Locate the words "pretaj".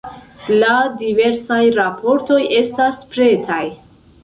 3.15-3.63